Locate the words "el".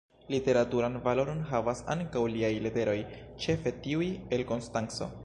4.39-4.49